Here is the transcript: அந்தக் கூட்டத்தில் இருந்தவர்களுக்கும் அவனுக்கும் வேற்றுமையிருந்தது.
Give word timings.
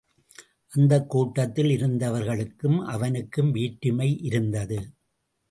அந்தக் 0.67 1.09
கூட்டத்தில் 1.09 1.69
இருந்தவர்களுக்கும் 1.69 2.79
அவனுக்கும் 2.85 3.53
வேற்றுமையிருந்தது. 3.55 4.79